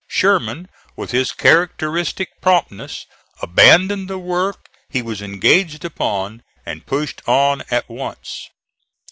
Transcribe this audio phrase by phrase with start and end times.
[0.07, 3.05] Sherman, with his characteristic promptness,
[3.39, 8.49] abandoned the work he was engaged upon and pushed on at once.